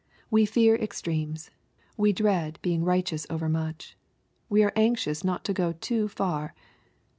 [0.31, 1.51] We fear extremes.
[1.95, 3.95] We dread being righteous overmuch.
[4.49, 6.55] We are anxious not to go too far.